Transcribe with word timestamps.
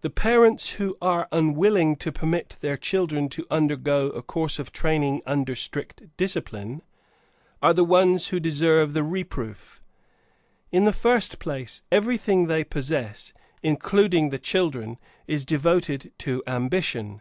The 0.00 0.10
parents 0.10 0.70
who 0.72 0.98
are 1.00 1.28
unwilling 1.30 1.94
to 1.98 2.10
permit 2.10 2.56
their 2.62 2.76
children 2.76 3.28
to 3.28 3.46
undergo 3.48 4.08
a 4.08 4.20
course 4.20 4.58
of 4.58 4.72
training 4.72 5.22
under 5.24 5.54
strict 5.54 6.02
discipline, 6.16 6.82
are 7.62 7.72
the 7.72 7.84
ones 7.84 8.26
who 8.26 8.40
deserve 8.40 8.92
the 8.92 9.04
reproof. 9.04 9.80
In 10.72 10.84
the 10.84 10.92
first 10.92 11.38
place, 11.38 11.82
everything 11.92 12.48
they 12.48 12.64
possess, 12.64 13.32
including 13.62 14.30
the 14.30 14.40
children, 14.40 14.98
is 15.28 15.44
devoted 15.44 16.12
to 16.18 16.42
ambition. 16.48 17.20